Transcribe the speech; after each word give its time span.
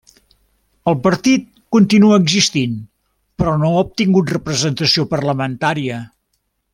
El 0.91 0.95
partit 1.07 1.43
continua 1.75 2.17
existint 2.23 2.73
però 3.43 3.55
no 3.65 3.73
ha 3.75 3.83
obtingut 3.85 4.35
representació 4.39 5.09
parlamentària. 5.17 6.01